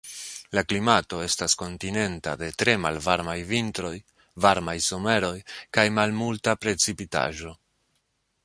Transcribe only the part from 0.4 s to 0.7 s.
La